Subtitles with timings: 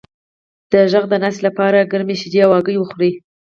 [0.71, 3.11] د غږ د ناستې لپاره ګرمې شیدې او هګۍ وخورئ